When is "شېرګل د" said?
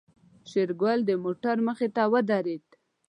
0.49-1.11